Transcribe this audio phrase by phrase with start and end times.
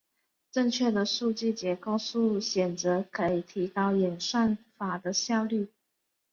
[0.51, 1.95] 正确的数据结构
[2.39, 5.69] 选择可以提高演算法的效率。